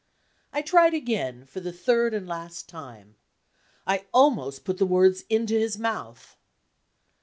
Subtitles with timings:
[0.51, 3.17] I tried again for the third and last time.
[3.85, 6.37] I almost put the words into his mouth.